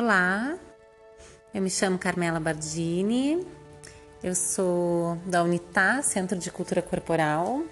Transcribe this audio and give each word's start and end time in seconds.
Olá, 0.00 0.56
eu 1.52 1.60
me 1.60 1.68
chamo 1.68 1.98
Carmela 1.98 2.38
Bardini, 2.38 3.44
eu 4.22 4.32
sou 4.32 5.18
da 5.26 5.42
Unitá, 5.42 6.00
Centro 6.02 6.38
de 6.38 6.52
Cultura 6.52 6.80
Corporal, 6.80 7.62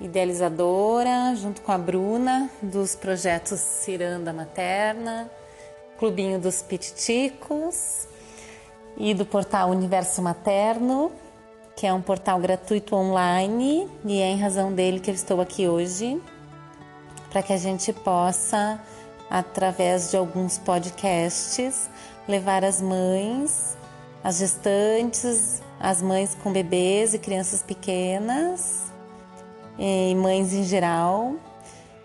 idealizadora, 0.00 1.34
junto 1.36 1.60
com 1.60 1.72
a 1.72 1.76
Bruna, 1.76 2.48
dos 2.62 2.94
projetos 2.94 3.60
Ciranda 3.60 4.32
Materna, 4.32 5.30
Clubinho 5.98 6.40
dos 6.40 6.62
Pititicos 6.62 8.08
e 8.96 9.12
do 9.12 9.26
portal 9.26 9.68
Universo 9.68 10.22
Materno, 10.22 11.12
que 11.76 11.86
é 11.86 11.92
um 11.92 12.00
portal 12.00 12.40
gratuito 12.40 12.96
online 12.96 13.86
e 14.06 14.22
é 14.22 14.30
em 14.30 14.40
razão 14.40 14.72
dele 14.72 14.98
que 14.98 15.10
eu 15.10 15.14
estou 15.14 15.42
aqui 15.42 15.68
hoje, 15.68 16.18
para 17.30 17.42
que 17.42 17.52
a 17.52 17.58
gente 17.58 17.92
possa 17.92 18.80
através 19.30 20.10
de 20.10 20.16
alguns 20.16 20.58
podcasts, 20.58 21.88
levar 22.26 22.64
as 22.64 22.82
mães, 22.82 23.78
as 24.24 24.38
gestantes, 24.38 25.62
as 25.78 26.02
mães 26.02 26.36
com 26.42 26.52
bebês 26.52 27.14
e 27.14 27.18
crianças 27.18 27.62
pequenas, 27.62 28.90
e 29.78 30.14
mães 30.16 30.52
em 30.52 30.64
geral, 30.64 31.36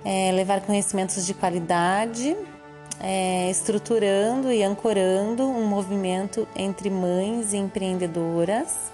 é, 0.06 0.32
levar 0.32 0.62
conhecimentos 0.62 1.26
de 1.26 1.34
qualidade, 1.34 2.38
é, 3.02 3.50
estruturando 3.50 4.52
e 4.52 4.64
ancorando 4.64 5.44
um 5.44 5.66
movimento 5.66 6.48
entre 6.56 6.90
mães 6.90 7.54
e 7.54 7.58
empreendedoras 7.58 8.94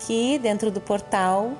que, 0.00 0.38
dentro 0.38 0.70
do 0.70 0.80
portal, 0.80 1.52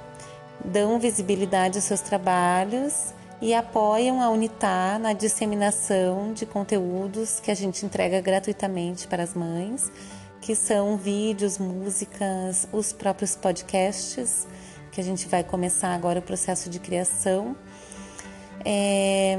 dão 0.65 0.98
visibilidade 0.98 1.78
aos 1.78 1.84
seus 1.84 2.00
trabalhos 2.00 3.15
e 3.41 3.55
apoiam 3.55 4.20
a 4.20 4.31
Unitar 4.31 4.98
na 4.98 5.12
disseminação 5.12 6.33
de 6.33 6.44
conteúdos 6.44 7.41
que 7.41 7.50
a 7.50 7.55
gente 7.55 7.84
entrega 7.86 8.20
gratuitamente 8.20 9.06
para 9.06 9.22
as 9.22 9.34
mães, 9.34 9.91
que 10.41 10.55
são 10.55 10.97
vídeos, 10.97 11.59
músicas, 11.59 12.69
os 12.72 12.92
próprios 12.92 13.36
podcasts, 13.36 14.47
que 14.91 15.00
a 15.00 15.05
gente 15.05 15.28
vai 15.28 15.44
começar 15.44 15.94
agora 15.94 16.19
o 16.19 16.22
processo 16.22 16.69
de 16.69 16.78
criação. 16.78 17.56
É, 18.64 19.39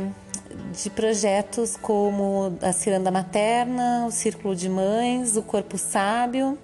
de 0.81 0.89
projetos 0.89 1.77
como 1.77 2.57
a 2.61 2.71
Ciranda 2.71 3.11
Materna, 3.11 4.05
o 4.07 4.11
Círculo 4.11 4.55
de 4.55 4.69
Mães, 4.69 5.35
o 5.35 5.43
Corpo 5.43 5.77
Sábio, 5.77 6.57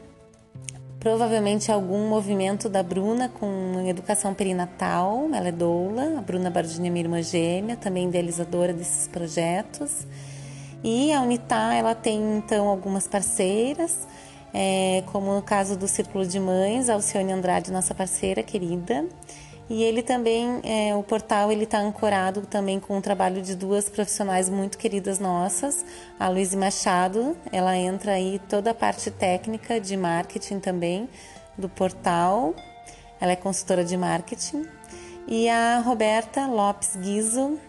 provavelmente 1.06 1.72
algum 1.72 2.10
movimento 2.10 2.68
da 2.68 2.82
Bruna 2.82 3.30
com 3.30 3.88
educação 3.88 4.34
perinatal, 4.34 5.30
ela 5.36 5.50
é 5.50 5.52
doula, 5.52 6.18
a 6.18 6.22
Bruna 6.22 6.50
Bardini 6.50 6.88
é 6.88 6.90
minha 6.90 7.06
irmã 7.06 7.22
gêmea, 7.22 7.76
também 7.76 8.08
idealizadora 8.08 8.74
desses 8.74 9.08
projetos. 9.08 10.08
E 10.84 11.14
a 11.14 11.22
Unitá, 11.22 11.76
ela 11.76 11.94
tem 11.94 12.38
então 12.38 12.68
algumas 12.68 13.08
parceiras, 13.08 14.08
é, 14.52 15.04
como 15.12 15.32
no 15.36 15.44
caso 15.44 15.78
do 15.78 15.88
Círculo 15.88 16.26
de 16.26 16.40
Mães, 16.40 16.90
a 16.90 16.96
Alcione 16.96 17.32
Andrade, 17.32 17.72
nossa 17.72 17.94
parceira 17.94 18.42
querida, 18.42 19.06
e 19.70 19.84
ele 19.84 20.04
também, 20.04 20.62
é, 20.64 20.96
o 20.96 21.02
portal, 21.02 21.52
ele 21.52 21.64
está 21.64 21.80
ancorado 21.80 22.42
também 22.42 22.80
com 22.80 22.98
o 22.98 23.02
trabalho 23.02 23.42
de 23.42 23.56
duas 23.56 23.90
profissionais 23.90 24.48
muito 24.48 24.78
queridas 24.78 25.18
nossas, 25.18 25.84
a 26.20 26.30
Luísa 26.30 26.58
Machado, 26.58 27.36
ela 27.52 27.76
entra 27.76 28.14
aí 28.14 28.40
toda 28.48 28.72
a 28.72 28.74
parte 28.74 29.10
técnica 29.10 29.80
de 29.80 29.98
marketing 29.98 30.60
também 30.60 31.10
do 31.58 31.68
portal, 31.68 32.54
ela 33.20 33.32
é 33.32 33.36
consultora 33.36 33.84
de 33.84 33.98
marketing, 33.98 34.68
e 35.28 35.50
a 35.50 35.80
Roberta 35.80 36.46
Lopes 36.46 36.96
Guizo, 36.96 37.60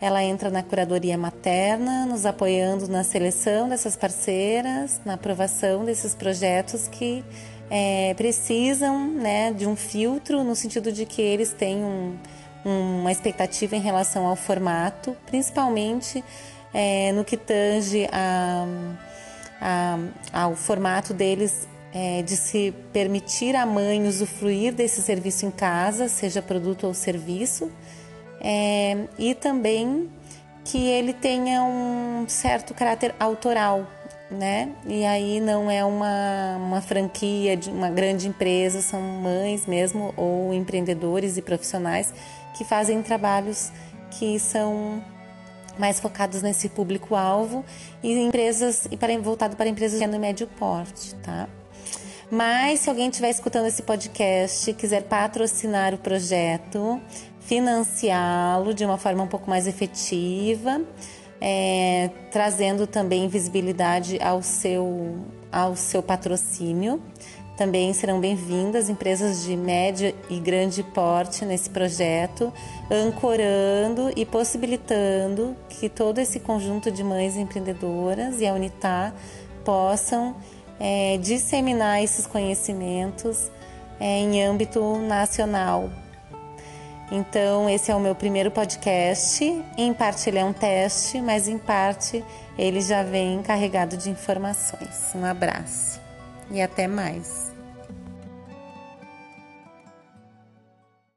ela 0.00 0.22
entra 0.22 0.50
na 0.50 0.62
curadoria 0.62 1.16
materna, 1.16 2.04
nos 2.06 2.26
apoiando 2.26 2.88
na 2.88 3.04
seleção 3.04 3.68
dessas 3.68 3.96
parceiras, 3.96 5.00
na 5.04 5.14
aprovação 5.14 5.84
desses 5.84 6.14
projetos 6.14 6.88
que 6.88 7.24
é, 7.70 8.12
precisam 8.14 9.08
né, 9.08 9.52
de 9.52 9.66
um 9.66 9.76
filtro 9.76 10.44
no 10.44 10.54
sentido 10.54 10.92
de 10.92 11.06
que 11.06 11.22
eles 11.22 11.52
têm 11.52 11.76
um, 11.76 12.16
uma 12.64 13.12
expectativa 13.12 13.76
em 13.76 13.80
relação 13.80 14.26
ao 14.26 14.36
formato, 14.36 15.16
principalmente 15.26 16.24
é, 16.72 17.12
no 17.12 17.24
que 17.24 17.36
tange 17.36 18.06
a, 18.12 18.66
a, 19.60 19.98
ao 20.42 20.56
formato 20.56 21.14
deles 21.14 21.68
é, 21.92 22.22
de 22.22 22.36
se 22.36 22.74
permitir 22.92 23.54
à 23.54 23.64
mãe 23.64 24.06
usufruir 24.06 24.74
desse 24.74 25.00
serviço 25.00 25.46
em 25.46 25.50
casa, 25.50 26.08
seja 26.08 26.42
produto 26.42 26.86
ou 26.86 26.92
serviço, 26.92 27.70
é, 28.46 29.08
e 29.18 29.34
também 29.34 30.10
que 30.66 30.86
ele 30.86 31.14
tenha 31.14 31.62
um 31.62 32.26
certo 32.28 32.74
caráter 32.74 33.14
autoral, 33.18 33.86
né? 34.30 34.70
E 34.86 35.02
aí 35.06 35.40
não 35.40 35.70
é 35.70 35.82
uma, 35.82 36.56
uma 36.58 36.82
franquia 36.82 37.56
de 37.56 37.70
uma 37.70 37.88
grande 37.88 38.28
empresa, 38.28 38.82
são 38.82 39.00
mães 39.00 39.66
mesmo 39.66 40.12
ou 40.14 40.52
empreendedores 40.52 41.38
e 41.38 41.42
profissionais 41.42 42.12
que 42.54 42.64
fazem 42.64 43.02
trabalhos 43.02 43.72
que 44.10 44.38
são 44.38 45.02
mais 45.78 45.98
focados 45.98 46.42
nesse 46.42 46.68
público-alvo 46.68 47.64
e 48.02 48.12
empresas 48.18 48.86
e 48.90 48.96
para 48.96 49.18
voltado 49.18 49.56
para 49.56 49.68
empresas 49.68 49.98
de 49.98 50.18
médio 50.18 50.46
porte, 50.58 51.14
tá? 51.16 51.48
Mas 52.30 52.80
se 52.80 52.90
alguém 52.90 53.08
estiver 53.08 53.30
escutando 53.30 53.66
esse 53.66 53.82
podcast, 53.82 54.72
quiser 54.74 55.04
patrocinar 55.04 55.94
o 55.94 55.98
projeto, 55.98 57.00
financiá-lo 57.46 58.72
de 58.72 58.84
uma 58.84 58.96
forma 58.96 59.22
um 59.22 59.26
pouco 59.26 59.48
mais 59.48 59.66
efetiva, 59.66 60.80
é, 61.40 62.10
trazendo 62.30 62.86
também 62.86 63.28
visibilidade 63.28 64.18
ao 64.22 64.42
seu, 64.42 65.16
ao 65.52 65.76
seu 65.76 66.02
patrocínio. 66.02 67.02
Também 67.56 67.92
serão 67.92 68.18
bem-vindas 68.18 68.88
empresas 68.88 69.44
de 69.44 69.56
médio 69.56 70.12
e 70.28 70.40
grande 70.40 70.82
porte 70.82 71.44
nesse 71.44 71.70
projeto, 71.70 72.52
ancorando 72.90 74.10
e 74.16 74.26
possibilitando 74.26 75.54
que 75.68 75.88
todo 75.88 76.18
esse 76.18 76.40
conjunto 76.40 76.90
de 76.90 77.04
mães 77.04 77.36
empreendedoras 77.36 78.40
e 78.40 78.46
a 78.46 78.52
Unitar 78.52 79.14
possam 79.64 80.34
é, 80.80 81.16
disseminar 81.18 82.02
esses 82.02 82.26
conhecimentos 82.26 83.50
é, 84.00 84.18
em 84.18 84.42
âmbito 84.42 84.98
nacional, 84.98 85.88
então, 87.14 87.70
esse 87.70 87.92
é 87.92 87.94
o 87.94 88.00
meu 88.00 88.12
primeiro 88.12 88.50
podcast. 88.50 89.44
Em 89.78 89.94
parte 89.94 90.28
ele 90.28 90.40
é 90.40 90.44
um 90.44 90.52
teste, 90.52 91.20
mas 91.20 91.46
em 91.46 91.56
parte 91.56 92.24
ele 92.58 92.80
já 92.80 93.04
vem 93.04 93.40
carregado 93.40 93.96
de 93.96 94.10
informações. 94.10 95.14
Um 95.14 95.24
abraço 95.24 96.00
e 96.50 96.60
até 96.60 96.88
mais. 96.88 97.53